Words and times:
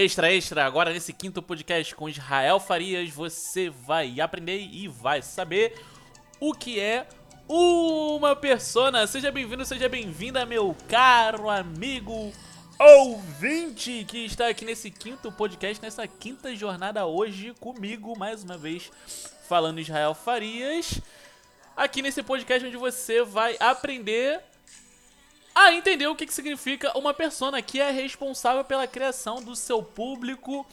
Extra, 0.00 0.32
extra, 0.32 0.64
agora 0.64 0.92
nesse 0.92 1.12
quinto 1.12 1.42
podcast 1.42 1.92
com 1.96 2.08
Israel 2.08 2.60
Farias, 2.60 3.10
você 3.10 3.68
vai 3.68 4.20
aprender 4.20 4.60
e 4.60 4.86
vai 4.86 5.20
saber 5.22 5.76
o 6.38 6.54
que 6.54 6.78
é 6.78 7.04
uma 7.48 8.36
persona. 8.36 9.08
Seja 9.08 9.32
bem-vindo, 9.32 9.64
seja 9.64 9.88
bem-vinda, 9.88 10.46
meu 10.46 10.76
caro 10.86 11.50
amigo 11.50 12.32
ouvinte 12.78 14.04
que 14.06 14.18
está 14.18 14.46
aqui 14.46 14.64
nesse 14.64 14.88
quinto 14.88 15.32
podcast, 15.32 15.82
nessa 15.82 16.06
quinta 16.06 16.54
jornada 16.54 17.04
hoje 17.04 17.52
comigo, 17.58 18.16
mais 18.16 18.44
uma 18.44 18.56
vez, 18.56 18.92
falando 19.48 19.80
Israel 19.80 20.14
Farias. 20.14 21.00
Aqui 21.76 22.02
nesse 22.02 22.22
podcast 22.22 22.64
onde 22.64 22.76
você 22.76 23.24
vai 23.24 23.56
aprender 23.58 24.40
a 25.58 25.74
entender 25.74 26.06
o 26.06 26.14
que, 26.14 26.32
significa 26.32 26.96
uma 26.96 27.12
persona 27.12 27.60
que 27.60 27.80
é 27.80 27.90
responsável 27.90 28.64
pela 28.64 28.86
criação 28.86 29.42
do 29.42 29.56
seu 29.56 29.82
público 29.82 30.64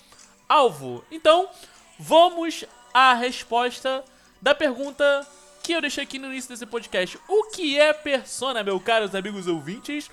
alvo. 0.47 1.03
Então, 1.11 1.49
vamos 1.97 2.65
à 2.93 3.13
resposta 3.15 4.05
da 4.39 4.53
pergunta 4.53 5.27
que 5.63 5.73
eu 5.73 5.81
deixei 5.81 6.03
aqui 6.03 6.19
no 6.19 6.27
início 6.27 6.51
desse 6.51 6.67
podcast. 6.67 7.19
O 7.27 7.45
que 7.45 7.79
é 7.79 7.93
persona, 7.93 8.63
meus 8.63 8.83
caros 8.83 9.15
amigos 9.15 9.47
ouvintes? 9.47 10.07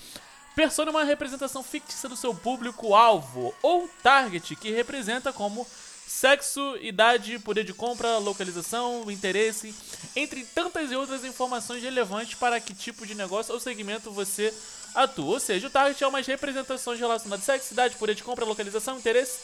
Persona 0.57 0.91
é 0.91 0.93
uma 0.93 1.05
representação 1.05 1.63
fictícia 1.63 2.09
do 2.09 2.17
seu 2.17 2.35
público-alvo, 2.35 3.55
ou 3.63 3.89
target, 4.03 4.57
que 4.57 4.71
representa 4.71 5.33
como 5.35 5.67
sexo, 6.07 6.77
idade, 6.81 7.39
poder 7.39 7.65
de 7.65 7.73
compra, 7.73 8.19
localização, 8.19 9.11
interesse, 9.11 9.75
entre 10.15 10.45
tantas 10.45 10.91
e 10.91 10.97
outras 10.97 11.25
informações 11.25 11.83
relevantes 11.83 12.35
para 12.35 12.61
que 12.61 12.75
tipo 12.75 13.07
de 13.07 13.15
negócio 13.15 13.53
ou 13.53 13.61
segmento 13.61 14.11
você 14.11 14.53
atua. 14.95 15.35
Ou 15.35 15.41
seja, 15.41 15.67
o 15.67 15.71
target 15.71 16.03
é 16.03 16.07
umas 16.07 16.27
representações 16.27 16.99
relacionadas 16.99 17.49
a 17.49 17.53
sexo, 17.53 17.73
idade, 17.73 17.97
poder 17.97 18.15
de 18.15 18.23
compra, 18.23 18.45
localização, 18.45 18.99
interesse, 18.99 19.39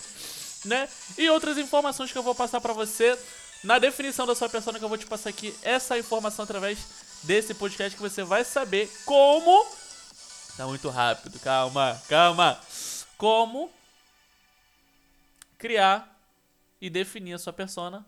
né? 0.65 0.89
E 1.17 1.29
outras 1.31 1.59
informações 1.59 2.13
que 2.13 2.19
eu 2.19 2.23
vou 2.23 2.35
passar 2.35 2.61
para 2.61 2.73
você 2.73 3.19
na 3.65 3.79
definição 3.79 4.27
da 4.27 4.35
sua 4.35 4.49
persona 4.49 4.79
que 4.79 4.85
eu 4.85 4.89
vou 4.89 4.99
te 4.99 5.07
passar 5.07 5.31
aqui 5.31 5.55
essa 5.63 5.99
informação 5.99 6.45
através 6.45 6.79
desse 7.23 7.55
podcast 7.55 7.97
que 7.97 8.03
você 8.03 8.23
vai 8.23 8.45
saber 8.45 8.89
como 9.05 9.67
Tá 10.59 10.67
muito 10.67 10.89
rápido, 10.89 11.39
calma, 11.39 12.03
calma. 12.09 12.61
Como 13.17 13.71
criar 15.57 16.18
e 16.81 16.89
definir 16.89 17.35
a 17.35 17.39
sua 17.39 17.53
persona 17.53 18.07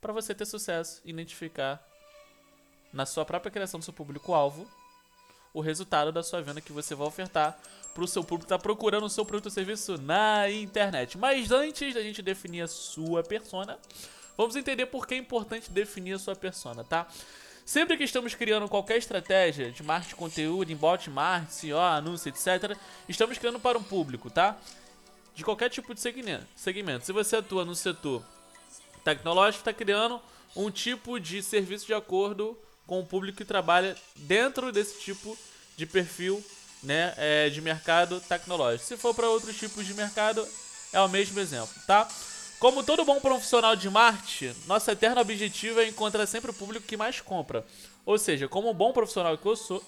para 0.00 0.12
você 0.12 0.34
ter 0.34 0.46
sucesso, 0.46 1.00
identificar 1.04 1.84
na 2.92 3.04
sua 3.04 3.24
própria 3.24 3.50
criação 3.50 3.80
do 3.80 3.84
seu 3.84 3.92
público-alvo 3.92 4.68
o 5.52 5.60
resultado 5.60 6.12
da 6.12 6.22
sua 6.22 6.42
venda 6.42 6.60
que 6.60 6.72
você 6.72 6.94
vai 6.94 7.06
ofertar 7.06 7.58
para 7.94 8.04
o 8.04 8.06
seu 8.06 8.22
público 8.22 8.46
que 8.46 8.54
está 8.54 8.58
procurando 8.58 9.06
o 9.06 9.08
seu 9.08 9.24
produto 9.24 9.46
ou 9.46 9.50
serviço 9.50 9.96
na 9.96 10.50
internet. 10.50 11.16
Mas 11.16 11.50
antes 11.50 11.94
da 11.94 12.02
gente 12.02 12.20
definir 12.20 12.60
a 12.60 12.68
sua 12.68 13.22
persona, 13.22 13.78
vamos 14.36 14.54
entender 14.54 14.84
por 14.86 15.06
que 15.06 15.14
é 15.14 15.18
importante 15.18 15.70
definir 15.70 16.12
a 16.12 16.18
sua 16.18 16.36
persona, 16.36 16.84
tá? 16.84 17.06
Sempre 17.64 17.96
que 17.96 18.04
estamos 18.04 18.34
criando 18.34 18.68
qualquer 18.68 18.98
estratégia 18.98 19.72
de 19.72 19.82
marketing 19.82 20.10
de 20.10 20.16
conteúdo, 20.16 20.70
inbound 20.70 21.10
marketing, 21.10 21.52
SEO, 21.52 21.80
anúncio, 21.80 22.28
etc., 22.28 22.76
estamos 23.08 23.38
criando 23.38 23.58
para 23.58 23.78
um 23.78 23.82
público, 23.82 24.30
tá? 24.30 24.56
De 25.36 25.44
qualquer 25.44 25.70
tipo 25.70 25.94
de 25.94 26.00
segmento. 26.00 27.04
Se 27.04 27.12
você 27.12 27.36
atua 27.36 27.64
no 27.64 27.76
setor 27.76 28.24
tecnológico, 29.04 29.60
está 29.60 29.72
criando 29.72 30.20
um 30.56 30.70
tipo 30.70 31.20
de 31.20 31.42
serviço 31.42 31.86
de 31.86 31.94
acordo 31.94 32.58
com 32.86 33.00
o 33.00 33.06
público 33.06 33.38
que 33.38 33.44
trabalha 33.44 33.94
dentro 34.16 34.72
desse 34.72 34.98
tipo 35.00 35.36
de 35.76 35.86
perfil 35.86 36.42
né, 36.82 37.14
é, 37.16 37.50
de 37.50 37.60
mercado 37.60 38.20
tecnológico. 38.20 38.84
Se 38.84 38.96
for 38.96 39.14
para 39.14 39.28
outros 39.28 39.56
tipos 39.56 39.84
de 39.86 39.92
mercado, 39.92 40.46
é 40.92 41.00
o 41.00 41.08
mesmo 41.08 41.38
exemplo, 41.38 41.74
tá? 41.86 42.08
Como 42.58 42.82
todo 42.82 43.04
bom 43.04 43.20
profissional 43.20 43.76
de 43.76 43.90
marketing, 43.90 44.54
nosso 44.66 44.90
eterno 44.90 45.20
objetivo 45.20 45.80
é 45.80 45.88
encontrar 45.88 46.26
sempre 46.26 46.50
o 46.50 46.54
público 46.54 46.86
que 46.86 46.96
mais 46.96 47.20
compra. 47.20 47.66
Ou 48.06 48.16
seja, 48.16 48.48
como 48.48 48.72
bom 48.72 48.92
profissional 48.92 49.36
que 49.36 49.46
eu 49.46 49.56
sou 49.56 49.84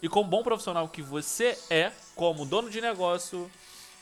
e 0.00 0.08
como 0.08 0.28
bom 0.28 0.42
profissional 0.42 0.88
que 0.88 1.02
você 1.02 1.58
é, 1.68 1.92
como 2.14 2.46
dono 2.46 2.70
de 2.70 2.80
negócio 2.80 3.50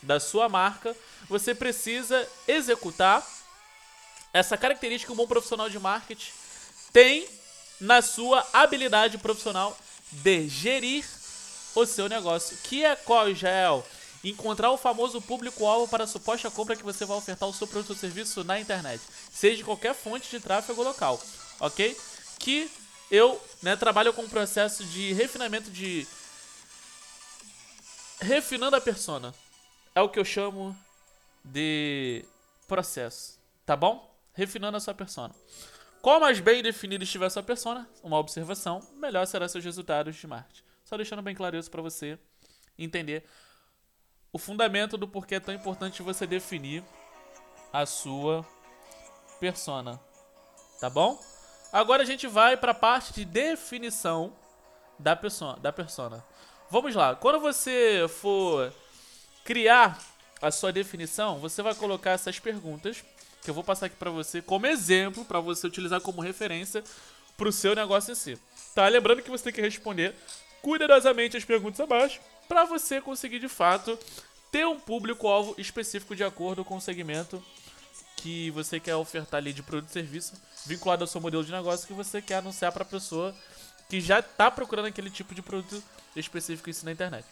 da 0.01 0.19
sua 0.19 0.47
marca, 0.47 0.95
você 1.27 1.53
precisa 1.53 2.27
executar 2.47 3.25
essa 4.33 4.57
característica 4.57 5.07
que 5.07 5.13
um 5.13 5.15
bom 5.15 5.27
profissional 5.27 5.69
de 5.69 5.79
marketing 5.79 6.31
tem 6.93 7.27
na 7.79 8.01
sua 8.01 8.45
habilidade 8.51 9.17
profissional 9.17 9.77
de 10.11 10.47
gerir 10.47 11.05
o 11.75 11.85
seu 11.85 12.09
negócio. 12.09 12.57
Que 12.63 12.83
é 12.83 12.95
qual, 12.95 13.29
Israel? 13.29 13.85
Encontrar 14.23 14.71
o 14.71 14.77
famoso 14.77 15.21
público-alvo 15.21 15.87
para 15.87 16.03
a 16.03 16.07
suposta 16.07 16.51
compra 16.51 16.75
que 16.75 16.83
você 16.83 17.05
vai 17.05 17.17
ofertar 17.17 17.47
o 17.47 17.53
seu 17.53 17.67
produto 17.67 17.91
ou 17.91 17.95
serviço 17.95 18.43
na 18.43 18.59
internet, 18.59 19.01
seja 19.31 19.57
de 19.57 19.63
qualquer 19.63 19.95
fonte 19.95 20.29
de 20.29 20.39
tráfego 20.41 20.83
local, 20.83 21.21
ok? 21.59 21.97
Que 22.37 22.69
eu 23.09 23.41
né, 23.61 23.75
trabalho 23.75 24.13
com 24.13 24.23
um 24.23 24.29
processo 24.29 24.83
de 24.83 25.13
refinamento 25.13 25.71
de. 25.71 26.05
Refinando 28.19 28.75
a 28.75 28.81
persona. 28.81 29.33
É 29.95 30.01
o 30.01 30.09
que 30.09 30.19
eu 30.19 30.25
chamo 30.25 30.77
de 31.43 32.25
processo, 32.67 33.39
tá 33.65 33.75
bom? 33.75 34.09
Refinando 34.33 34.77
a 34.77 34.79
sua 34.79 34.93
persona. 34.93 35.33
Qual 36.01 36.19
mais 36.19 36.39
bem 36.39 36.63
definido 36.63 37.03
estiver 37.03 37.25
a 37.25 37.29
sua 37.29 37.43
persona, 37.43 37.89
uma 38.01 38.17
observação, 38.17 38.81
melhor 38.95 39.25
serão 39.25 39.47
seus 39.47 39.65
resultados 39.65 40.15
de 40.15 40.27
marketing. 40.27 40.63
Só 40.85 40.95
deixando 40.95 41.21
bem 41.21 41.35
claro 41.35 41.57
isso 41.57 41.69
para 41.69 41.81
você 41.81 42.17
entender 42.77 43.25
o 44.31 44.37
fundamento 44.37 44.97
do 44.97 45.07
porquê 45.07 45.35
é 45.35 45.39
tão 45.39 45.53
importante 45.53 46.01
você 46.01 46.25
definir 46.25 46.83
a 47.73 47.85
sua 47.85 48.45
persona. 49.39 49.99
Tá 50.79 50.89
bom? 50.89 51.19
Agora 51.71 52.03
a 52.03 52.05
gente 52.05 52.27
vai 52.27 52.55
para 52.55 52.71
a 52.71 52.75
parte 52.75 53.13
de 53.13 53.25
definição 53.25 54.33
da 54.97 55.19
da 55.61 55.71
persona. 55.73 56.23
Vamos 56.69 56.95
lá. 56.95 57.15
Quando 57.15 57.39
você 57.39 58.05
for 58.07 58.73
criar 59.49 59.99
a 60.39 60.51
sua 60.51 60.71
definição, 60.71 61.39
você 61.39 61.63
vai 61.63 61.73
colocar 61.73 62.11
essas 62.11 62.37
perguntas 62.37 63.03
que 63.41 63.49
eu 63.49 63.53
vou 63.55 63.63
passar 63.63 63.87
aqui 63.87 63.95
para 63.95 64.11
você 64.11 64.43
como 64.43 64.67
exemplo 64.67 65.25
para 65.25 65.39
você 65.39 65.65
utilizar 65.65 65.99
como 66.01 66.21
referência 66.21 66.83
para 67.35 67.49
o 67.49 67.51
seu 67.51 67.73
negócio 67.73 68.11
em 68.11 68.15
si. 68.15 68.37
Tá? 68.75 68.87
Lembrando 68.87 69.23
que 69.23 69.31
você 69.31 69.45
tem 69.45 69.53
que 69.53 69.61
responder 69.61 70.13
cuidadosamente 70.61 71.35
as 71.35 71.43
perguntas 71.43 71.79
abaixo 71.79 72.19
para 72.47 72.63
você 72.63 73.01
conseguir 73.01 73.39
de 73.39 73.49
fato 73.49 73.97
ter 74.51 74.67
um 74.67 74.79
público-alvo 74.79 75.55
específico 75.57 76.15
de 76.15 76.23
acordo 76.23 76.63
com 76.63 76.77
o 76.77 76.81
segmento 76.81 77.43
que 78.17 78.51
você 78.51 78.79
quer 78.79 78.97
ofertar 78.97 79.39
ali 79.39 79.51
de 79.51 79.63
produto 79.63 79.89
e 79.89 79.93
serviço, 79.93 80.33
vinculado 80.67 81.03
ao 81.03 81.07
seu 81.07 81.19
modelo 81.19 81.43
de 81.43 81.51
negócio 81.51 81.87
que 81.87 81.93
você 81.93 82.21
quer 82.21 82.35
anunciar 82.35 82.71
para 82.71 82.83
a 82.83 82.85
pessoa 82.85 83.35
que 83.89 83.99
já 83.99 84.19
está 84.19 84.51
procurando 84.51 84.85
aquele 84.85 85.09
tipo 85.09 85.33
de 85.33 85.41
produto 85.41 85.81
específico 86.15 86.69
isso 86.69 86.85
na 86.85 86.91
internet. 86.91 87.25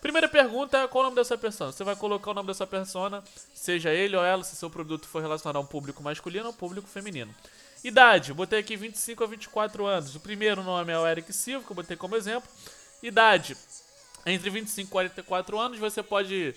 Primeira 0.00 0.28
pergunta, 0.28 0.86
qual 0.86 1.02
o 1.02 1.04
nome 1.06 1.16
da 1.16 1.24
sua 1.24 1.36
persona? 1.36 1.72
Você 1.72 1.82
vai 1.82 1.96
colocar 1.96 2.30
o 2.30 2.34
nome 2.34 2.46
da 2.46 2.54
sua 2.54 2.66
persona, 2.66 3.22
seja 3.52 3.90
ele 3.90 4.16
ou 4.16 4.24
ela, 4.24 4.44
se 4.44 4.54
seu 4.54 4.70
produto 4.70 5.08
for 5.08 5.20
relacionado 5.20 5.56
a 5.56 5.60
um 5.60 5.66
público 5.66 6.02
masculino 6.02 6.46
ou 6.46 6.52
público 6.52 6.86
feminino. 6.86 7.34
Idade, 7.82 8.32
botei 8.32 8.60
aqui 8.60 8.76
25 8.76 9.24
a 9.24 9.26
24 9.26 9.86
anos. 9.86 10.14
O 10.14 10.20
primeiro 10.20 10.62
nome 10.62 10.92
é 10.92 10.98
o 10.98 11.06
Eric 11.06 11.32
Silva, 11.32 11.64
que 11.64 11.72
eu 11.72 11.76
botei 11.76 11.96
como 11.96 12.14
exemplo. 12.14 12.48
Idade, 13.02 13.56
entre 14.24 14.50
25 14.50 14.88
e 14.88 14.90
44 14.90 15.58
anos, 15.58 15.78
você 15.78 16.02
pode 16.02 16.54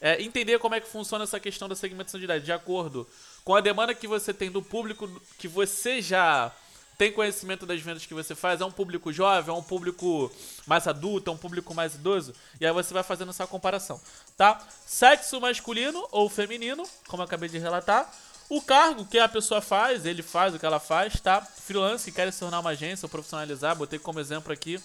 é, 0.00 0.20
entender 0.22 0.58
como 0.58 0.74
é 0.74 0.80
que 0.80 0.88
funciona 0.88 1.24
essa 1.24 1.40
questão 1.40 1.68
da 1.68 1.74
segmentação 1.74 2.20
de 2.20 2.24
idade, 2.24 2.44
de 2.44 2.52
acordo 2.52 3.08
com 3.44 3.54
a 3.54 3.60
demanda 3.60 3.94
que 3.94 4.06
você 4.06 4.34
tem 4.34 4.50
do 4.50 4.60
público 4.60 5.08
que 5.38 5.48
você 5.48 6.02
já 6.02 6.52
tem 6.98 7.12
conhecimento 7.12 7.66
das 7.66 7.80
vendas 7.80 8.06
que 8.06 8.14
você 8.14 8.34
faz, 8.34 8.60
é 8.60 8.64
um 8.64 8.70
público 8.70 9.12
jovem, 9.12 9.54
é 9.54 9.56
um 9.56 9.62
público 9.62 10.30
mais 10.66 10.86
adulto, 10.86 11.30
é 11.30 11.32
um 11.32 11.36
público 11.36 11.74
mais 11.74 11.94
idoso, 11.94 12.34
e 12.60 12.66
aí 12.66 12.72
você 12.72 12.94
vai 12.94 13.02
fazendo 13.02 13.30
essa 13.30 13.46
comparação, 13.46 14.00
tá? 14.36 14.60
Sexo 14.86 15.40
masculino 15.40 16.06
ou 16.10 16.28
feminino, 16.28 16.84
como 17.08 17.22
eu 17.22 17.26
acabei 17.26 17.48
de 17.48 17.58
relatar, 17.58 18.12
o 18.48 18.60
cargo 18.60 19.06
que 19.06 19.18
a 19.18 19.28
pessoa 19.28 19.60
faz, 19.60 20.04
ele 20.04 20.22
faz 20.22 20.54
o 20.54 20.58
que 20.58 20.66
ela 20.66 20.78
faz, 20.78 21.18
tá? 21.20 21.40
Freelance 21.40 22.10
que 22.10 22.16
quer 22.16 22.32
se 22.32 22.40
tornar 22.40 22.60
uma 22.60 22.70
agência 22.70 23.06
ou 23.06 23.10
profissionalizar, 23.10 23.74
botei 23.74 23.98
como 23.98 24.20
exemplo 24.20 24.52
aqui 24.52 24.80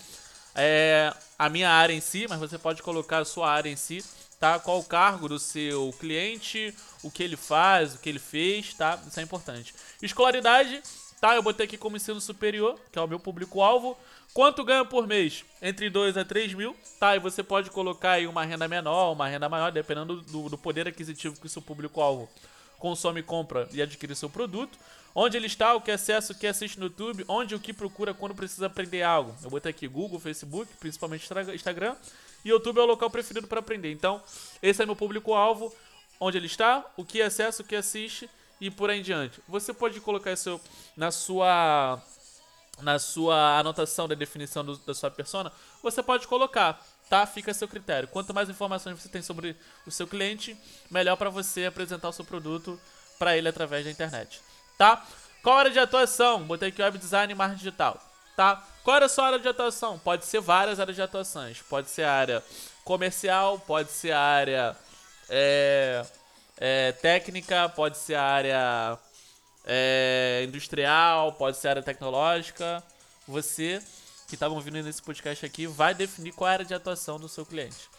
é, 0.57 1.13
a 1.37 1.47
minha 1.49 1.69
área 1.69 1.93
em 1.93 2.01
si, 2.01 2.25
mas 2.27 2.39
você 2.39 2.57
pode 2.57 2.81
colocar 2.81 3.19
a 3.19 3.25
sua 3.25 3.49
área 3.49 3.69
em 3.69 3.75
si, 3.75 4.03
tá? 4.39 4.57
Qual 4.57 4.79
o 4.79 4.83
cargo 4.83 5.29
do 5.29 5.37
seu 5.37 5.93
cliente, 5.99 6.73
o 7.03 7.11
que 7.11 7.21
ele 7.21 7.37
faz, 7.37 7.93
o 7.93 7.99
que 7.99 8.09
ele 8.09 8.19
fez, 8.19 8.73
tá? 8.73 8.99
Isso 9.07 9.19
é 9.19 9.23
importante. 9.23 9.73
Escolaridade, 10.01 10.81
tá? 11.19 11.35
Eu 11.35 11.43
botei 11.43 11.65
aqui 11.65 11.77
como 11.77 11.97
ensino 11.97 12.21
superior, 12.21 12.79
que 12.91 12.99
é 12.99 13.01
o 13.01 13.07
meu 13.07 13.19
público-alvo. 13.19 13.97
Quanto 14.33 14.63
ganha 14.63 14.85
por 14.85 15.07
mês? 15.07 15.43
Entre 15.61 15.89
2 15.89 16.17
a 16.17 16.25
3 16.25 16.53
mil, 16.53 16.75
tá? 16.99 17.15
E 17.15 17.19
você 17.19 17.41
pode 17.41 17.69
colocar 17.71 18.11
aí 18.11 18.27
uma 18.27 18.43
renda 18.43 18.67
menor, 18.67 19.11
uma 19.11 19.27
renda 19.27 19.49
maior, 19.49 19.71
dependendo 19.71 20.21
do, 20.21 20.49
do 20.49 20.57
poder 20.57 20.87
aquisitivo 20.87 21.39
que 21.39 21.47
o 21.47 21.49
seu 21.49 21.61
público-alvo 21.61 22.29
consome, 22.77 23.23
compra 23.23 23.67
e 23.71 23.81
adquire 23.81 24.15
seu 24.15 24.29
produto. 24.29 24.77
Onde 25.15 25.35
ele 25.35 25.47
está, 25.47 25.73
o 25.73 25.81
que 25.81 25.89
acessa, 25.89 26.31
o 26.31 26.35
que 26.35 26.45
assiste 26.45 26.79
no 26.79 26.85
YouTube, 26.85 27.25
onde 27.27 27.55
o 27.55 27.59
que 27.59 27.73
procura 27.73 28.13
quando 28.13 28.35
precisa 28.35 28.67
aprender 28.67 29.01
algo. 29.01 29.35
Eu 29.43 29.49
botei 29.49 29.71
aqui 29.71 29.87
Google, 29.87 30.19
Facebook, 30.19 30.71
principalmente 30.79 31.27
Instagram. 31.55 31.95
E 32.45 32.49
YouTube 32.49 32.77
é 32.77 32.81
o 32.83 32.85
local 32.85 33.09
preferido 33.09 33.47
para 33.47 33.59
aprender. 33.59 33.91
Então, 33.91 34.21
esse 34.61 34.83
é 34.83 34.85
meu 34.85 34.95
público-alvo. 34.95 35.73
onde 36.19 36.37
ele 36.37 36.45
está, 36.45 36.85
o 36.95 37.03
que 37.03 37.19
acessa, 37.21 37.63
o 37.63 37.65
que 37.65 37.75
assiste 37.75 38.29
e 38.59 38.71
por 38.71 38.89
aí 38.89 38.99
em 38.99 39.03
diante. 39.03 39.41
Você 39.47 39.73
pode 39.73 39.99
colocar 40.01 40.31
isso 40.31 40.59
na 40.95 41.11
sua 41.11 42.01
na 42.79 42.99
sua 42.99 43.57
anotação 43.57 44.07
da 44.07 44.13
definição 44.13 44.63
do, 44.63 44.77
da 44.77 44.93
sua 44.93 45.09
persona, 45.09 45.51
você 45.81 46.03
pode 46.03 46.27
colocar, 46.27 46.79
tá? 47.09 47.25
Fica 47.25 47.49
a 47.49 47.53
seu 47.53 47.67
critério. 47.67 48.07
Quanto 48.07 48.35
mais 48.35 48.49
informações 48.49 49.01
você 49.01 49.09
tem 49.09 49.21
sobre 49.23 49.55
o 49.85 49.89
seu 49.89 50.05
cliente, 50.05 50.55
melhor 50.91 51.15
para 51.15 51.31
você 51.31 51.65
apresentar 51.65 52.09
o 52.09 52.13
seu 52.13 52.23
produto 52.23 52.79
para 53.17 53.35
ele 53.35 53.49
através 53.49 53.83
da 53.83 53.89
internet, 53.89 54.41
tá? 54.77 55.03
Qual 55.41 55.57
área 55.57 55.71
de 55.71 55.79
atuação? 55.79 56.43
Botei 56.43 56.69
aqui 56.69 56.81
web 56.81 56.97
design 56.99 57.33
e 57.33 57.35
marketing 57.35 57.63
digital, 57.63 57.99
tá? 58.35 58.63
Qual 58.83 58.95
era 58.95 59.07
a 59.07 59.09
sua 59.09 59.25
área 59.25 59.39
de 59.39 59.47
atuação? 59.47 59.97
Pode 59.97 60.25
ser 60.25 60.39
várias 60.39 60.79
áreas 60.79 60.95
de 60.95 61.01
atuações. 61.01 61.61
Pode 61.61 61.89
ser 61.89 62.03
área 62.03 62.43
comercial, 62.83 63.59
pode 63.59 63.91
ser 63.91 64.11
área 64.11 64.77
é, 65.29 66.05
é, 66.57 66.91
técnica, 66.93 67.69
pode 67.69 67.97
ser 67.97 68.15
área 68.15 68.97
é, 69.65 70.43
industrial, 70.47 71.33
pode 71.33 71.57
ser 71.57 71.69
área 71.69 71.83
tecnológica. 71.83 72.83
Você 73.27 73.81
que 74.27 74.35
estava 74.35 74.53
ouvindo 74.53 74.81
nesse 74.81 75.01
podcast 75.01 75.45
aqui 75.45 75.67
vai 75.67 75.93
definir 75.93 76.33
qual 76.33 76.47
é 76.47 76.51
a 76.51 76.53
área 76.53 76.65
de 76.65 76.73
atuação 76.73 77.19
do 77.19 77.29
seu 77.29 77.45
cliente, 77.45 77.89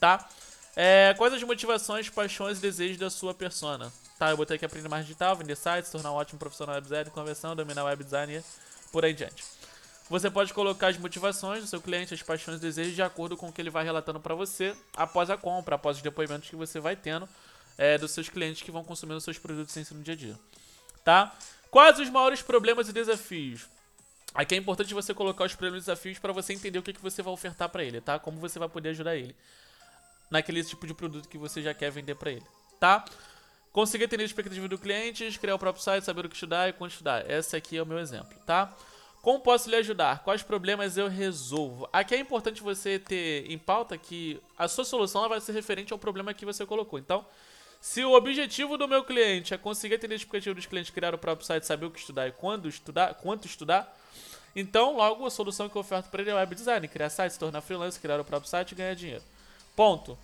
tá? 0.00 0.26
É, 0.74 1.12
quais 1.18 1.34
as 1.34 1.42
motivações, 1.42 2.08
paixões 2.08 2.58
e 2.58 2.60
desejos 2.60 2.98
da 2.98 3.10
sua 3.10 3.34
persona? 3.34 3.92
Tá, 4.18 4.30
eu 4.30 4.36
botei 4.36 4.56
aqui 4.56 4.64
aprender 4.64 4.88
mais 4.88 5.04
digital, 5.04 5.36
vender 5.36 5.56
sites, 5.56 5.90
tornar 5.90 6.12
um 6.12 6.14
ótimo 6.14 6.38
profissional 6.38 6.74
web 6.74 6.84
design, 6.84 7.10
conversão, 7.10 7.54
dominar 7.54 7.84
web 7.84 8.02
design 8.02 8.36
e 8.36 8.42
por 8.90 9.04
aí 9.04 9.12
diante. 9.12 9.44
Você 10.08 10.30
pode 10.30 10.54
colocar 10.54 10.88
as 10.88 10.96
motivações 10.96 11.62
do 11.62 11.68
seu 11.68 11.80
cliente, 11.80 12.14
as 12.14 12.22
paixões 12.22 12.58
e 12.58 12.60
desejos 12.60 12.94
de 12.94 13.02
acordo 13.02 13.36
com 13.36 13.48
o 13.48 13.52
que 13.52 13.60
ele 13.60 13.70
vai 13.70 13.84
relatando 13.84 14.18
para 14.18 14.34
você 14.34 14.74
após 14.96 15.28
a 15.30 15.36
compra, 15.36 15.74
após 15.74 15.98
os 15.98 16.02
depoimentos 16.02 16.48
que 16.48 16.56
você 16.56 16.80
vai 16.80 16.96
tendo 16.96 17.28
é, 17.78 17.96
dos 17.96 18.10
seus 18.10 18.28
clientes 18.28 18.62
que 18.62 18.70
vão 18.70 18.82
consumindo 18.82 19.20
seus 19.20 19.38
produtos 19.38 19.72
sem 19.72 19.86
no 19.92 20.02
dia 20.02 20.14
a 20.14 20.16
dia. 20.16 20.38
Tá? 21.04 21.34
Quais 21.70 21.98
os 21.98 22.10
maiores 22.10 22.42
problemas 22.42 22.88
e 22.88 22.92
desafios? 22.92 23.66
Aqui 24.34 24.54
é 24.54 24.58
importante 24.58 24.92
você 24.92 25.14
colocar 25.14 25.44
os 25.44 25.54
problemas 25.54 25.82
e 25.82 25.86
desafios 25.86 26.18
para 26.18 26.32
você 26.32 26.52
entender 26.52 26.78
o 26.78 26.82
que, 26.82 26.92
que 26.92 27.00
você 27.00 27.22
vai 27.22 27.32
ofertar 27.32 27.68
para 27.68 27.82
ele, 27.82 28.00
tá? 28.00 28.18
Como 28.18 28.38
você 28.38 28.58
vai 28.58 28.68
poder 28.68 28.90
ajudar 28.90 29.16
ele 29.16 29.34
naquele 30.30 30.62
tipo 30.62 30.86
de 30.86 30.92
produto 30.92 31.28
que 31.28 31.38
você 31.38 31.62
já 31.62 31.72
quer 31.72 31.90
vender 31.90 32.14
para 32.14 32.32
ele, 32.32 32.44
tá? 32.78 33.04
Conseguir 33.72 34.04
atender 34.04 34.24
a 34.24 34.26
expectativa 34.26 34.68
do 34.68 34.78
cliente, 34.78 35.38
criar 35.38 35.54
o 35.54 35.58
próprio 35.58 35.82
site, 35.82 36.04
saber 36.04 36.26
o 36.26 36.28
que 36.28 36.34
estudar 36.34 36.68
e 36.68 36.72
quando 36.72 36.90
estudar. 36.90 37.28
Esse 37.30 37.56
aqui 37.56 37.76
é 37.78 37.82
o 37.82 37.86
meu 37.86 37.98
exemplo, 37.98 38.38
tá? 38.44 38.74
Como 39.22 39.40
posso 39.40 39.68
lhe 39.68 39.76
ajudar? 39.76 40.22
Quais 40.22 40.42
problemas 40.42 40.96
eu 40.96 41.08
resolvo? 41.08 41.88
Aqui 41.92 42.14
é 42.14 42.18
importante 42.18 42.62
você 42.62 42.98
ter 42.98 43.50
em 43.50 43.58
pauta 43.58 43.96
que 43.98 44.40
a 44.56 44.68
sua 44.68 44.84
solução 44.84 45.26
vai 45.28 45.40
ser 45.40 45.52
referente 45.52 45.92
ao 45.92 45.98
problema 45.98 46.32
que 46.34 46.46
você 46.46 46.64
colocou. 46.64 46.98
Então, 46.98 47.26
se 47.80 48.04
o 48.04 48.12
objetivo 48.12 48.76
do 48.76 48.88
meu 48.88 49.04
cliente 49.04 49.54
é 49.54 49.58
conseguir 49.58 49.94
atender 49.94 50.14
a 50.14 50.16
expectativa 50.16 50.54
dos 50.54 50.66
clientes, 50.66 50.90
criar 50.90 51.14
o 51.14 51.18
próprio 51.18 51.46
site, 51.46 51.64
saber 51.66 51.86
o 51.86 51.90
que 51.90 52.00
estudar 52.00 52.28
e 52.28 52.32
quando 52.32 52.68
estudar, 52.68 53.14
quanto 53.14 53.46
estudar, 53.46 53.96
então 54.54 54.96
logo 54.96 55.24
a 55.24 55.30
solução 55.30 55.68
que 55.68 55.76
eu 55.76 55.80
oferto 55.80 56.10
para 56.10 56.20
ele 56.20 56.30
é 56.30 56.34
web 56.34 56.54
design, 56.54 56.88
criar 56.88 57.10
site, 57.10 57.32
se 57.32 57.38
tornar 57.38 57.60
freelancer, 57.60 58.00
criar 58.00 58.20
o 58.20 58.24
próprio 58.24 58.50
site 58.50 58.72
e 58.72 58.74
ganhar 58.74 58.94
dinheiro. 58.94 59.22
Ponto. 59.76 60.18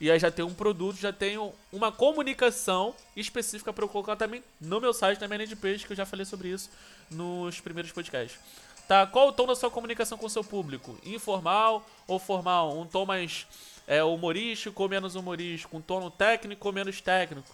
E 0.00 0.10
aí 0.10 0.18
já 0.18 0.30
tem 0.30 0.44
um 0.44 0.54
produto, 0.54 0.96
já 0.96 1.12
tenho 1.12 1.52
uma 1.72 1.92
comunicação 1.92 2.94
específica 3.16 3.72
para 3.72 3.84
eu 3.84 3.88
colocar 3.88 4.16
também 4.16 4.42
no 4.60 4.80
meu 4.80 4.92
site, 4.92 5.20
na 5.20 5.28
minha 5.28 5.56
peixe, 5.56 5.86
que 5.86 5.92
eu 5.92 5.96
já 5.96 6.04
falei 6.04 6.24
sobre 6.24 6.48
isso 6.48 6.70
nos 7.10 7.60
primeiros 7.60 7.92
podcasts. 7.92 8.40
Tá? 8.88 9.06
Qual 9.06 9.28
o 9.28 9.32
tom 9.32 9.46
da 9.46 9.54
sua 9.54 9.70
comunicação 9.70 10.18
com 10.18 10.26
o 10.26 10.30
seu 10.30 10.42
público? 10.42 10.98
Informal 11.04 11.88
ou 12.06 12.18
formal? 12.18 12.76
Um 12.76 12.86
tom 12.86 13.06
mais 13.06 13.46
é, 13.86 14.02
humorístico 14.02 14.82
ou 14.82 14.88
menos 14.88 15.14
humorístico? 15.14 15.76
Um 15.76 15.80
tom 15.80 16.10
técnico 16.10 16.66
ou 16.66 16.72
menos 16.72 17.00
técnico? 17.00 17.48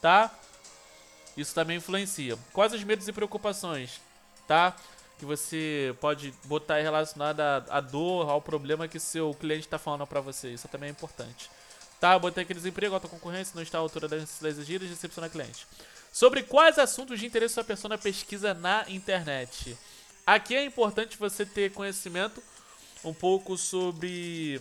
Tá? 0.00 0.32
Isso 1.36 1.54
também 1.54 1.76
influencia. 1.76 2.38
Quais 2.52 2.72
os 2.72 2.82
medos 2.82 3.06
e 3.06 3.12
preocupações? 3.12 4.00
Tá? 4.46 4.74
Que 5.18 5.24
você 5.24 5.94
pode 6.00 6.32
botar 6.44 6.76
relacionada 6.76 7.64
à 7.68 7.80
dor, 7.80 8.30
ao 8.30 8.40
problema 8.40 8.88
que 8.88 8.98
seu 8.98 9.34
cliente 9.34 9.66
está 9.66 9.78
falando 9.78 10.06
para 10.06 10.20
você. 10.20 10.52
Isso 10.52 10.68
também 10.68 10.88
é 10.88 10.92
importante. 10.92 11.50
Tá, 12.00 12.18
botei 12.18 12.42
aqui 12.42 12.52
desemprego, 12.52 12.94
alta 12.94 13.08
concorrência, 13.08 13.54
não 13.54 13.62
está 13.62 13.78
à 13.78 13.80
altura 13.80 14.06
das 14.06 14.42
exigidas, 14.42 14.88
decepciona 14.88 15.30
cliente. 15.30 15.66
Sobre 16.12 16.42
quais 16.42 16.78
assuntos 16.78 17.18
de 17.18 17.26
interesse 17.26 17.54
sua 17.54 17.64
pessoa 17.64 17.96
pesquisa 17.96 18.52
na 18.52 18.84
internet. 18.88 19.76
Aqui 20.26 20.54
é 20.54 20.64
importante 20.64 21.16
você 21.16 21.46
ter 21.46 21.72
conhecimento 21.72 22.42
um 23.04 23.14
pouco 23.14 23.56
sobre 23.56 24.60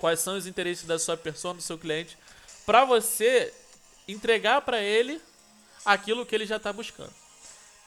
quais 0.00 0.18
são 0.18 0.36
os 0.36 0.46
interesses 0.46 0.86
da 0.86 0.98
sua 0.98 1.16
pessoa, 1.16 1.54
do 1.54 1.60
seu 1.60 1.78
cliente, 1.78 2.16
para 2.64 2.84
você 2.84 3.52
entregar 4.08 4.62
para 4.62 4.80
ele 4.80 5.20
aquilo 5.84 6.24
que 6.24 6.34
ele 6.34 6.46
já 6.46 6.56
está 6.56 6.72
buscando. 6.72 7.12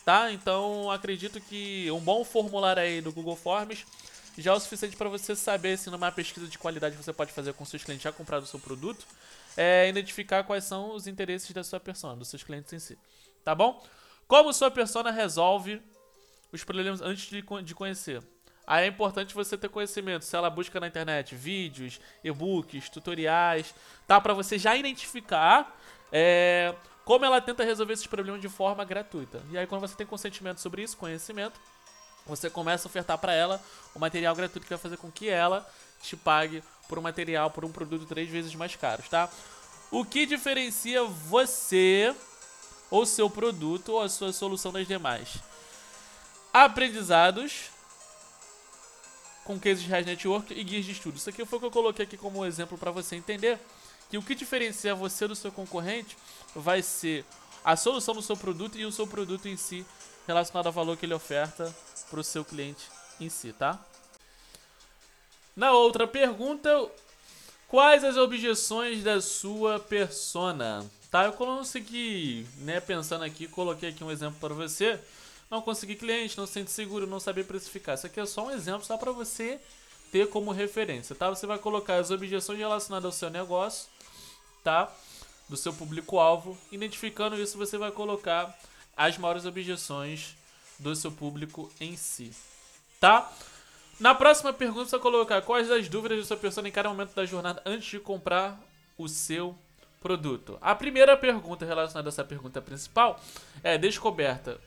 Tá? 0.06 0.32
Então, 0.32 0.92
acredito 0.92 1.42
que 1.42 1.90
um 1.92 2.00
bom 2.00 2.24
formulário 2.24 2.84
aí 2.84 3.02
do 3.02 3.12
Google 3.12 3.36
Forms 3.36 3.86
já 4.38 4.52
é 4.52 4.54
o 4.54 4.60
suficiente 4.60 4.96
para 4.96 5.10
você 5.10 5.36
saber 5.36 5.78
se 5.78 5.90
numa 5.90 6.12
pesquisa 6.12 6.48
de 6.48 6.58
qualidade 6.58 6.96
você 6.96 7.12
pode 7.12 7.32
fazer 7.32 7.54
com 7.54 7.66
seus 7.66 7.84
clientes 7.84 8.04
já 8.04 8.12
comprados 8.12 8.50
o 8.50 8.52
seu 8.52 8.60
produto, 8.60 9.06
é 9.56 9.88
identificar 9.88 10.44
quais 10.44 10.64
são 10.64 10.94
os 10.96 11.08
interesses 11.08 11.52
da 11.52 11.64
sua 11.64 11.80
persona, 11.80 12.16
dos 12.16 12.28
seus 12.28 12.44
clientes 12.44 12.72
em 12.74 12.80
si. 12.80 12.98
Tá 13.44 13.56
bom? 13.56 13.84
Como 14.28 14.54
sua 14.54 14.70
persona 14.70 15.12
resolve 15.12 15.82
os 16.52 16.64
problemas 16.64 17.02
antes 17.02 17.30
de 17.30 17.74
conhecer? 17.74 18.22
Aí 18.66 18.86
é 18.86 18.88
importante 18.88 19.34
você 19.34 19.58
ter 19.58 19.70
conhecimento. 19.70 20.24
Se 20.24 20.36
ela 20.36 20.50
busca 20.50 20.80
na 20.80 20.88
internet 20.88 21.36
vídeos, 21.36 22.00
e-books, 22.24 22.90
tutoriais, 22.90 23.74
tá? 24.08 24.20
Para 24.22 24.34
você 24.34 24.58
já 24.58 24.76
identificar 24.76 25.78
é, 26.12 26.74
como 27.04 27.26
ela 27.26 27.42
tenta 27.42 27.64
resolver 27.64 27.94
esses 27.94 28.08
problemas 28.08 28.42
de 28.42 28.48
forma 28.48 28.84
gratuita. 28.86 29.42
E 29.52 29.58
aí, 29.58 29.68
quando 29.68 29.82
você 29.82 29.96
tem 29.96 30.08
consentimento 30.08 30.60
sobre 30.60 30.82
isso, 30.84 30.96
conhecimento, 30.96 31.60
você 32.26 32.50
começa 32.50 32.88
a 32.88 32.90
ofertar 32.90 33.18
para 33.18 33.34
ela 33.34 33.62
o 33.94 34.00
material 34.00 34.34
gratuito 34.34 34.66
que 34.66 34.74
vai 34.74 34.80
fazer 34.80 34.98
com 34.98 35.12
que 35.12 35.30
ela 35.30 35.70
te 36.02 36.16
pague 36.16 36.64
por 36.88 36.98
um 36.98 37.02
material, 37.02 37.52
por 37.52 37.66
um 37.66 37.72
produto 37.72 38.06
três 38.06 38.30
vezes 38.30 38.56
mais 38.56 38.76
caro, 38.76 39.04
tá? 39.10 39.30
O 39.92 40.06
que 40.06 40.26
diferencia 40.26 41.04
você 41.04 42.16
ou 42.90 43.06
seu 43.06 43.30
produto 43.30 43.90
ou 43.90 44.02
a 44.02 44.10
sua 44.10 44.32
solução 44.32 44.72
das 44.72 44.88
demais? 44.88 45.36
Aprendizados 46.54 47.70
com 49.44 49.60
cases 49.60 49.84
de 49.84 49.90
Red 49.90 50.04
Network 50.04 50.54
e 50.54 50.64
guias 50.64 50.86
de 50.86 50.92
estudo. 50.92 51.18
Isso 51.18 51.30
aqui 51.30 51.46
foi 51.46 51.58
o 51.58 51.60
que 51.60 51.68
eu 51.68 51.72
coloquei 51.72 52.06
aqui 52.06 52.18
como 52.18 52.46
exemplo 52.46 52.78
para 52.78 52.92
você 52.92 53.16
entender 53.16 53.60
que 54.10 54.18
o 54.18 54.22
que 54.22 54.36
diferencia 54.36 54.96
você 54.96 55.28
do 55.28 55.36
seu 55.36 55.52
concorrente 55.52 56.18
vai 56.56 56.82
ser 56.82 57.26
a 57.64 57.76
solução 57.76 58.14
do 58.14 58.22
seu 58.22 58.38
produto 58.38 58.78
e 58.78 58.86
o 58.86 58.92
seu 58.92 59.08
produto 59.08 59.48
em 59.48 59.58
si 59.58 59.86
relacionado 60.28 60.68
ao 60.68 60.74
valor 60.74 60.98
que 60.98 61.06
ele 61.06 61.14
oferta 61.14 61.74
para 62.10 62.20
o 62.20 62.24
seu 62.24 62.46
cliente 62.46 62.84
em 63.20 63.30
si, 63.30 63.54
tá? 63.54 63.80
Na 65.56 65.72
outra 65.72 66.08
pergunta, 66.08 66.70
quais 67.68 68.04
as 68.04 68.18
objeções 68.18 69.04
da 69.04 69.22
sua 69.22 69.80
persona? 69.80 70.86
Tá, 71.12 71.26
eu 71.26 71.34
consegui, 71.34 72.48
né, 72.58 72.80
pensando 72.80 73.24
aqui, 73.24 73.48
coloquei 73.48 73.90
aqui 73.90 74.04
um 74.04 74.10
exemplo 74.10 74.40
para 74.40 74.54
você. 74.54 75.00
Não 75.54 75.62
conseguir 75.62 75.98
cliente, 75.98 76.36
não 76.36 76.48
se 76.48 76.54
sente 76.54 76.72
seguro, 76.72 77.06
não 77.06 77.20
saber 77.20 77.44
precificar. 77.44 77.94
Isso 77.94 78.08
aqui 78.08 78.20
é 78.20 78.26
só 78.26 78.48
um 78.48 78.50
exemplo 78.50 78.84
só 78.84 78.98
para 78.98 79.12
você 79.12 79.60
ter 80.12 80.28
como 80.28 80.52
referência, 80.52 81.14
tá? 81.14 81.30
Você 81.30 81.46
vai 81.46 81.60
colocar 81.60 81.98
as 81.98 82.10
objeções 82.10 82.58
relacionadas 82.58 83.06
ao 83.06 83.12
seu 83.12 83.30
negócio, 83.30 83.88
tá? 84.64 84.92
Do 85.48 85.56
seu 85.56 85.72
público-alvo. 85.72 86.58
Identificando 86.72 87.40
isso, 87.40 87.56
você 87.56 87.78
vai 87.78 87.92
colocar 87.92 88.58
as 88.98 89.16
maiores 89.20 89.46
objeções 89.46 90.36
do 90.80 90.96
seu 90.96 91.12
público 91.12 91.72
em 91.80 91.96
si, 91.96 92.32
tá? 93.00 93.32
Na 94.00 94.16
próxima 94.16 94.52
pergunta 94.52 94.90
você 94.90 94.98
colocar 94.98 95.44
quais 95.44 95.70
as 95.70 95.88
dúvidas 95.88 96.18
da 96.18 96.26
sua 96.26 96.38
pessoa 96.38 96.68
em 96.68 96.72
cada 96.72 96.90
momento 96.90 97.14
da 97.14 97.28
jornada 97.28 97.62
antes 97.64 97.92
de 97.92 98.00
comprar 98.00 98.60
o 98.98 99.08
seu 99.08 99.56
produto. 100.02 100.58
A 100.60 100.74
primeira 100.74 101.16
pergunta 101.16 101.64
relacionada 101.64 102.10
a 102.10 102.12
essa 102.12 102.24
pergunta 102.24 102.60
principal 102.60 103.22
é 103.64 103.78
descoberta, 103.78 104.60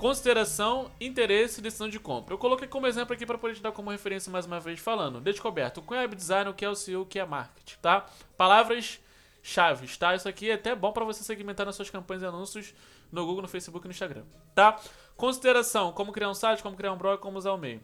consideração, 0.00 0.90
interesse 0.98 1.60
e 1.60 1.62
decisão 1.62 1.86
de 1.86 2.00
compra. 2.00 2.32
Eu 2.32 2.38
coloquei 2.38 2.66
como 2.66 2.86
exemplo 2.86 3.12
aqui 3.12 3.26
para 3.26 3.36
poder 3.36 3.54
te 3.54 3.62
dar 3.62 3.70
como 3.70 3.90
referência 3.90 4.32
mais 4.32 4.46
uma 4.46 4.58
vez 4.58 4.80
falando. 4.80 5.20
Descoberta, 5.20 5.78
o 5.78 5.82
que 5.82 5.92
é 5.92 5.98
web 5.98 6.16
design, 6.16 6.48
o 6.50 6.54
que 6.54 6.64
é 6.64 6.68
o 6.70 6.74
CEO, 6.74 7.02
o 7.02 7.06
que 7.06 7.18
é 7.18 7.26
marketing, 7.26 7.76
tá? 7.82 8.06
Palavras 8.34 8.98
chaves, 9.42 9.98
tá? 9.98 10.14
Isso 10.14 10.26
aqui 10.26 10.50
é 10.50 10.54
até 10.54 10.74
bom 10.74 10.90
para 10.90 11.04
você 11.04 11.22
segmentar 11.22 11.66
nas 11.66 11.76
suas 11.76 11.90
campanhas 11.90 12.22
e 12.22 12.26
anúncios 12.26 12.74
no 13.12 13.26
Google, 13.26 13.42
no 13.42 13.48
Facebook 13.48 13.86
e 13.86 13.88
no 13.88 13.92
Instagram, 13.92 14.24
tá? 14.54 14.80
Consideração, 15.18 15.92
como 15.92 16.12
criar 16.12 16.30
um 16.30 16.34
site, 16.34 16.62
como 16.62 16.76
criar 16.76 16.92
um 16.94 16.98
blog, 16.98 17.20
como 17.20 17.36
usar 17.36 17.52
o 17.52 17.58
meio. 17.58 17.82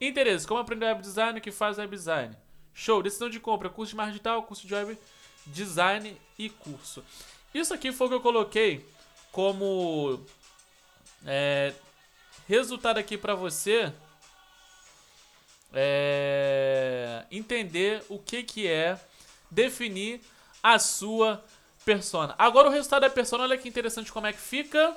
Interesse, 0.00 0.46
como 0.46 0.60
aprender 0.60 0.86
web 0.86 1.00
design, 1.00 1.36
o 1.36 1.42
que 1.42 1.50
faz 1.50 1.78
web 1.78 1.90
design. 1.90 2.36
Show, 2.72 3.02
decisão 3.02 3.28
de 3.28 3.40
compra, 3.40 3.68
curso 3.68 3.90
de 3.90 3.96
marketing 3.96 4.12
digital, 4.12 4.42
curso 4.44 4.66
de 4.68 4.72
web 4.72 4.96
design 5.46 6.16
e 6.38 6.48
curso. 6.48 7.02
Isso 7.52 7.74
aqui 7.74 7.90
foi 7.90 8.06
o 8.06 8.10
que 8.10 8.16
eu 8.16 8.20
coloquei 8.20 8.86
como 9.32 10.20
é, 11.26 11.74
resultado 12.48 12.98
aqui 12.98 13.18
para 13.18 13.34
você 13.34 13.92
é, 15.72 17.24
entender 17.30 18.02
o 18.08 18.18
que, 18.18 18.42
que 18.42 18.68
é 18.68 18.98
definir 19.50 20.20
a 20.62 20.78
sua 20.78 21.44
persona. 21.84 22.34
Agora 22.38 22.68
o 22.68 22.72
resultado 22.72 23.02
da 23.02 23.10
persona, 23.10 23.44
olha 23.44 23.58
que 23.58 23.68
interessante 23.68 24.12
como 24.12 24.26
é 24.26 24.32
que 24.32 24.40
fica. 24.40 24.96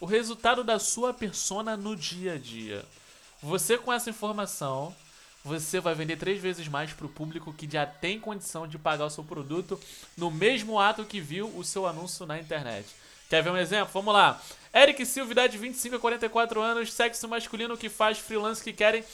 O 0.00 0.06
resultado 0.06 0.64
da 0.64 0.78
sua 0.78 1.14
persona 1.14 1.76
no 1.76 1.94
dia 1.96 2.34
a 2.34 2.38
dia. 2.38 2.84
Você 3.42 3.78
com 3.78 3.92
essa 3.92 4.10
informação, 4.10 4.94
você 5.44 5.78
vai 5.78 5.94
vender 5.94 6.16
três 6.16 6.40
vezes 6.40 6.66
mais 6.68 6.92
para 6.92 7.06
o 7.06 7.08
público 7.08 7.52
que 7.52 7.70
já 7.70 7.86
tem 7.86 8.18
condição 8.18 8.66
de 8.66 8.78
pagar 8.78 9.06
o 9.06 9.10
seu 9.10 9.22
produto 9.22 9.78
no 10.16 10.30
mesmo 10.30 10.80
ato 10.80 11.04
que 11.04 11.20
viu 11.20 11.46
o 11.56 11.62
seu 11.62 11.86
anúncio 11.86 12.26
na 12.26 12.38
internet. 12.38 12.86
Quer 13.28 13.42
ver 13.42 13.50
um 13.50 13.56
exemplo? 13.56 13.92
Vamos 13.92 14.14
lá. 14.14 14.40
Eric 14.74 15.06
Silva, 15.06 15.30
idade 15.30 15.56
25 15.56 15.94
a 15.94 15.98
44 16.00 16.60
anos, 16.60 16.92
sexo 16.92 17.28
masculino 17.28 17.76
que 17.76 17.88
faz 17.88 18.18
freelance 18.18 18.60
que 18.60 18.72
querem 18.72 19.04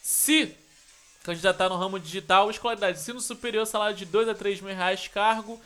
se 0.00 0.54
candidatar 1.24 1.68
no 1.68 1.76
ramo 1.76 1.98
digital, 1.98 2.48
escolaridade 2.48 3.00
ensino 3.00 3.20
superior, 3.20 3.66
salário 3.66 3.96
de 3.96 4.04
2 4.04 4.28
a 4.28 4.34
3 4.34 4.60
mil 4.60 4.72
reais, 4.72 5.08
cargo 5.08 5.60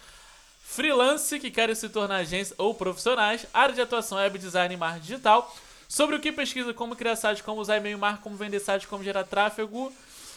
freelance 0.63 1.39
que 1.39 1.51
querem 1.51 1.75
se 1.75 1.91
tornar 1.91 2.17
agência 2.17 2.55
ou 2.57 2.75
profissionais, 2.75 3.47
área 3.53 3.75
de 3.75 3.83
atuação 3.83 4.17
web 4.17 4.39
design 4.39 4.73
e 4.73 4.77
marketing 4.79 5.07
digital, 5.07 5.55
sobre 5.87 6.17
o 6.17 6.21
que 6.21 6.33
pesquisa, 6.33 6.73
como 6.73 6.97
criar 6.97 7.15
site, 7.15 7.43
como 7.43 7.61
usar 7.61 7.77
e-mail 7.77 7.99
marketing, 7.99 8.23
como 8.23 8.37
vender 8.37 8.61
site, 8.61 8.89
como 8.89 9.05
gerar 9.05 9.25
tráfego, 9.25 9.93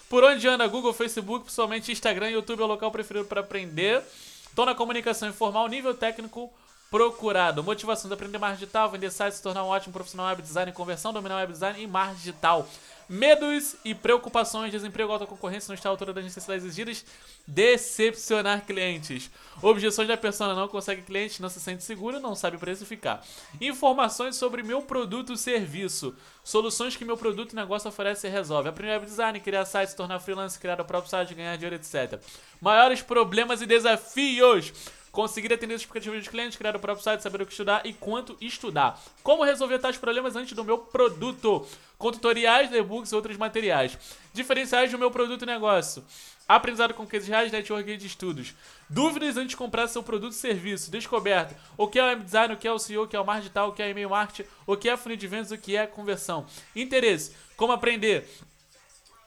por 0.10 0.26
onde 0.26 0.46
anda 0.46 0.68
Google, 0.68 0.94
Facebook, 0.94 1.46
principalmente 1.46 1.90
Instagram 1.90 2.32
e 2.32 2.34
YouTube 2.34 2.60
é 2.60 2.64
o 2.66 2.68
local 2.68 2.92
preferido 2.92 3.26
para 3.26 3.40
aprender. 3.40 4.04
Estou 4.50 4.66
na 4.66 4.76
comunicação 4.76 5.30
informal, 5.30 5.70
nível 5.70 5.94
técnico 5.94 6.52
procurado. 6.90 7.64
Motivação 7.64 8.08
de 8.08 8.14
aprender 8.14 8.38
marketing 8.38 8.62
digital, 8.62 8.90
vender 8.90 9.12
sites, 9.12 9.38
se 9.38 9.44
tornar 9.44 9.64
um 9.64 9.68
ótimo 9.68 9.94
profissional 9.94 10.28
web 10.28 10.42
design, 10.42 10.72
conversão, 10.72 11.14
dominar 11.14 11.38
web 11.38 11.52
design 11.52 11.82
e 11.82 11.88
marketing 11.88 12.20
digital. 12.20 12.68
Medos 13.10 13.78
e 13.86 13.96
preocupações, 13.96 14.70
desemprego, 14.70 15.14
alta 15.14 15.26
concorrência, 15.26 15.70
não 15.70 15.76
está 15.76 15.88
à 15.88 15.92
altura 15.92 16.12
das 16.12 16.26
necessidades 16.26 16.66
exigidas, 16.66 17.06
decepcionar 17.48 18.66
clientes. 18.66 19.32
Objeções 19.62 20.10
da 20.10 20.18
persona 20.18 20.54
não 20.54 20.68
consegue 20.68 21.04
cliente, 21.04 21.42
não 21.42 21.48
se 21.48 21.62
sente 21.62 21.86
seguro, 21.86 22.20
não 22.20 22.36
sabe 22.36 22.58
precificar. 22.58 23.24
Informações 23.62 24.36
sobre 24.36 24.62
meu 24.62 24.82
produto 24.82 25.32
e 25.32 25.38
serviço. 25.38 26.14
Soluções 26.44 26.98
que 26.98 27.06
meu 27.06 27.16
produto 27.16 27.54
e 27.54 27.56
negócio 27.56 27.88
oferece 27.88 28.28
e 28.28 28.30
resolve. 28.30 28.68
Aprender 28.68 28.96
web 28.96 29.06
design, 29.06 29.40
criar 29.40 29.64
sites, 29.64 29.94
tornar 29.94 30.20
freelance, 30.20 30.60
criar 30.60 30.82
o 30.82 30.86
próprio 30.86 31.10
site, 31.10 31.34
ganhar 31.34 31.56
dinheiro, 31.56 31.78
etc. 31.78 32.22
Maiores 32.60 33.02
problemas 33.02 33.62
e 33.62 33.66
desafios 33.66 34.74
conseguir 35.18 35.52
atender 35.52 35.74
as 35.74 35.82
expectativas 35.82 36.20
dos 36.20 36.28
clientes, 36.28 36.56
criar 36.56 36.76
o 36.76 36.80
próprio 36.80 37.04
site, 37.04 37.24
saber 37.24 37.42
o 37.42 37.46
que 37.48 37.52
estudar 37.52 37.84
e 37.84 37.92
quanto 37.92 38.38
estudar. 38.40 39.02
Como 39.24 39.44
resolver 39.44 39.80
tais 39.80 39.98
problemas 39.98 40.36
antes 40.36 40.54
do 40.54 40.64
meu 40.64 40.78
produto, 40.78 41.66
com 41.98 42.12
tutoriais, 42.12 42.72
e-books 42.72 43.12
e 43.12 43.16
outros 43.16 43.36
materiais. 43.36 43.98
Diferenciais 44.32 44.92
do 44.92 44.98
meu 45.00 45.10
produto 45.10 45.42
e 45.42 45.46
negócio. 45.48 46.06
Aprendizado 46.48 46.94
com 46.94 47.08
cases 47.08 47.28
reais, 47.28 47.52
network 47.52 47.98
de 47.98 48.06
estudos. 48.06 48.54
Dúvidas 48.88 49.38
antes 49.38 49.50
de 49.50 49.58
comprar 49.58 49.88
seu 49.88 50.04
produto 50.04 50.34
e 50.34 50.36
serviço. 50.36 50.92
Descoberta. 50.92 51.58
O 51.76 51.88
que 51.88 51.98
é 51.98 52.14
o 52.14 52.20
design, 52.20 52.54
o 52.54 52.58
que 52.58 52.68
é 52.68 52.72
o 52.72 52.78
CEO, 52.78 53.06
o 53.06 53.08
que 53.08 53.16
é 53.16 53.20
o 53.20 53.26
marketing 53.26 53.48
digital, 53.48 53.70
o 53.70 53.74
que 53.74 53.82
é 53.82 53.90
e-mail 53.90 54.12
marketing, 54.12 54.48
o 54.68 54.78
que 54.78 54.88
é 54.88 54.96
funil 54.96 55.18
de 55.18 55.28
vendas, 55.28 55.50
o 55.50 55.58
que 55.58 55.76
é 55.76 55.88
conversão. 55.88 56.46
Interesse. 56.76 57.36
Como 57.56 57.74
aprender 57.74 58.30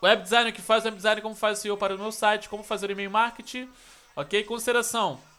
web 0.00 0.22
design, 0.22 0.50
o 0.50 0.52
que 0.52 0.62
faz 0.62 0.84
web 0.84 0.96
design, 0.96 1.20
como 1.20 1.34
faz 1.34 1.58
o 1.58 1.62
CEO 1.62 1.76
para 1.76 1.96
o 1.96 1.98
meu 1.98 2.12
site, 2.12 2.48
como 2.48 2.62
fazer 2.62 2.88
e-mail 2.90 3.10
marketing. 3.10 3.68
Ok? 4.14 4.44
Consideração. 4.44 5.29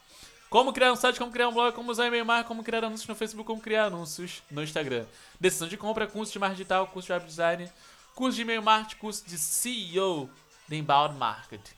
Como 0.51 0.73
criar 0.73 0.91
um 0.91 0.97
site, 0.97 1.17
como 1.17 1.31
criar 1.31 1.47
um 1.47 1.53
blog, 1.53 1.73
como 1.73 1.89
usar 1.89 2.07
e-mail 2.07 2.25
marketing, 2.25 2.47
como 2.49 2.61
criar 2.61 2.83
anúncios 2.83 3.07
no 3.07 3.15
Facebook, 3.15 3.47
como 3.47 3.61
criar 3.61 3.85
anúncios 3.85 4.43
no 4.51 4.61
Instagram. 4.61 5.05
Decisão 5.39 5.65
de 5.65 5.77
compra, 5.77 6.05
curso 6.05 6.33
de 6.33 6.39
marketing 6.39 6.57
digital, 6.57 6.87
curso 6.87 7.05
de 7.05 7.13
web 7.13 7.25
design, 7.25 7.71
curso 8.13 8.35
de 8.35 8.41
e-mail 8.41 8.61
marketing, 8.61 8.99
curso 8.99 9.23
de 9.25 9.37
CEO 9.37 10.29
de 10.67 10.75
Inbound 10.75 11.17
Marketing. 11.17 11.71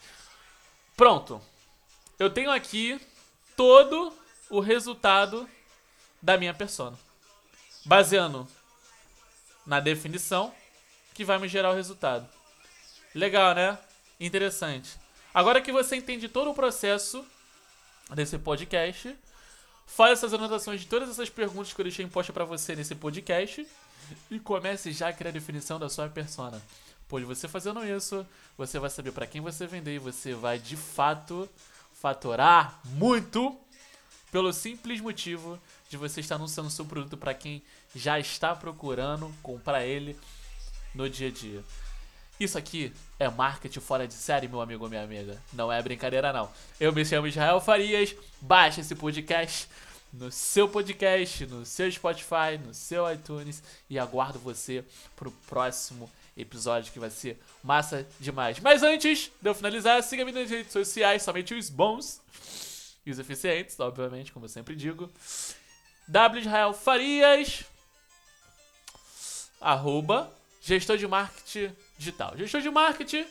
Pronto. 0.98 1.40
Eu 2.18 2.32
tenho 2.32 2.50
aqui 2.50 3.00
todo 3.56 4.12
o 4.50 4.60
resultado 4.60 5.48
da 6.20 6.36
minha 6.36 6.56
persona. 6.56 6.98
Baseando 7.86 8.48
na 9.68 9.80
definição 9.80 10.52
que 11.14 11.24
vai 11.24 11.38
me 11.38 11.48
gerar 11.48 11.70
o 11.70 11.76
resultado. 11.76 12.28
Legal, 13.14 13.54
né? 13.54 13.78
Interessante. 14.20 14.98
Agora 15.32 15.62
que 15.62 15.72
você 15.72 15.96
entende 15.96 16.28
todo 16.28 16.50
o 16.50 16.56
processo 16.56 17.24
desse 18.14 18.38
podcast. 18.38 19.16
Faz 19.86 20.20
essas 20.20 20.34
anotações 20.34 20.82
de 20.82 20.88
todas 20.88 21.10
essas 21.10 21.30
perguntas 21.30 21.74
que 21.74 21.82
eu 21.82 21.84
deixei 21.84 22.06
imposta 22.06 22.32
para 22.32 22.46
você 22.46 22.76
nesse 22.76 22.96
podcast 22.96 23.68
e 24.32 24.40
comece 24.40 24.92
já 24.92 25.10
a 25.10 25.14
criar 25.14 25.30
a 25.30 25.34
definição 25.34 25.80
da 25.80 25.90
sua 25.90 26.08
persona. 26.10 26.62
Pois 27.08 27.26
você 27.26 27.48
fazendo 27.48 27.86
isso, 27.86 28.26
você 28.58 28.80
vai 28.80 28.90
saber 28.90 29.12
para 29.12 29.28
quem 29.28 29.42
você 29.42 29.68
vender 29.68 29.96
e 29.96 30.00
você 30.00 30.34
vai 30.34 30.58
de 30.58 30.76
fato 30.76 31.50
faturar 31.92 32.80
muito 32.86 33.58
pelo 34.32 34.52
simples 34.52 35.00
motivo 35.00 35.60
de 35.90 35.96
você 35.96 36.22
estar 36.22 36.36
anunciando 36.36 36.70
seu 36.70 36.86
produto 36.86 37.16
para 37.16 37.34
quem 37.34 37.62
já 37.96 38.20
está 38.20 38.56
procurando 38.56 39.32
comprar 39.44 39.86
ele 39.86 40.18
no 40.96 41.08
dia 41.08 41.28
a 41.28 41.32
dia. 41.32 41.64
Isso 42.40 42.58
aqui 42.58 42.92
é 43.20 43.30
marketing 43.30 43.80
fora 43.80 44.08
de 44.08 44.14
série, 44.14 44.48
meu 44.48 44.60
amigo 44.60 44.84
ou 44.84 44.90
minha 44.90 45.04
amiga. 45.04 45.42
Não 45.54 45.72
é 45.72 45.82
brincadeira, 45.82 46.34
não. 46.34 46.52
Eu 46.80 46.92
me 46.92 47.06
chamo 47.06 47.28
Israel 47.28 47.62
Farias. 47.62 48.16
Baixe 48.42 48.82
esse 48.82 48.96
podcast 48.96 49.68
no 50.12 50.32
seu 50.32 50.68
podcast, 50.70 51.46
no 51.48 51.66
seu 51.66 51.92
Spotify, 51.92 52.58
no 52.64 52.74
seu 52.74 53.12
iTunes 53.12 53.64
e 53.90 53.98
aguardo 53.98 54.38
você 54.38 54.84
pro 55.16 55.32
próximo 55.48 56.10
episódio 56.38 56.92
que 56.92 57.00
vai 57.00 57.10
ser 57.10 57.40
massa 57.64 58.06
demais. 58.20 58.60
Mas 58.60 58.84
antes 58.84 59.32
de 59.42 59.50
eu 59.50 59.56
finalizar, 59.56 60.02
siga-me 60.04 60.32
nas 60.32 60.50
redes 60.50 60.72
sociais, 60.72 61.24
somente 61.24 61.54
os 61.54 61.70
bons 61.70 62.22
e 63.06 63.12
os 63.12 63.20
eficientes, 63.20 63.80
obviamente, 63.80 64.32
como 64.32 64.46
eu 64.46 64.50
sempre 64.50 64.76
digo. 64.76 65.10
W 66.08 66.42
Israel 66.42 66.74
Farias, 66.74 67.64
arroba, 69.60 70.32
gestor 70.62 70.98
de 70.98 71.08
marketing 71.08 71.74
digital. 71.98 72.38
Gestor 72.38 72.62
de 72.62 72.70
marketing, 72.70 73.26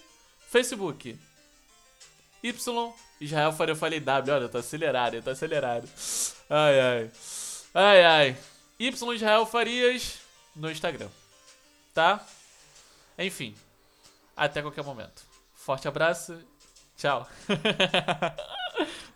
Facebook. 0.51 1.19
Y, 2.43 2.55
Israel 3.21 3.53
Faria, 3.53 3.73
eu 3.73 3.77
falei 3.77 4.01
W, 4.01 4.35
olha, 4.35 4.49
tô 4.49 4.59
acelerado, 4.59 5.23
tô 5.23 5.31
acelerado. 5.31 5.89
Ai, 6.51 6.81
ai. 6.81 7.11
Ai, 7.73 8.05
ai. 8.05 8.37
Y, 8.79 8.89
Israel 8.89 9.47
Farias, 9.47 10.19
no 10.57 10.71
Instagram. 10.71 11.09
Tá? 11.95 12.25
Enfim. 13.19 13.55
Até 14.37 14.61
qualquer 14.63 14.83
momento. 14.83 15.23
Forte 15.55 15.87
abraço. 15.87 16.39
Tchau. 16.97 17.29